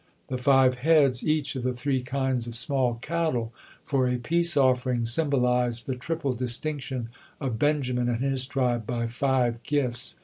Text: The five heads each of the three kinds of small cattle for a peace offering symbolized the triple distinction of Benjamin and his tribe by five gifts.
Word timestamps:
The 0.29 0.37
five 0.39 0.79
heads 0.81 1.23
each 1.23 1.55
of 1.55 1.61
the 1.61 1.73
three 1.75 2.01
kinds 2.01 2.47
of 2.47 2.55
small 2.57 2.95
cattle 3.03 3.53
for 3.85 4.07
a 4.09 4.17
peace 4.17 4.57
offering 4.57 5.05
symbolized 5.05 5.85
the 5.85 5.93
triple 5.95 6.33
distinction 6.33 7.09
of 7.39 7.59
Benjamin 7.59 8.09
and 8.09 8.17
his 8.23 8.47
tribe 8.47 8.87
by 8.87 9.05
five 9.05 9.61
gifts. 9.61 10.15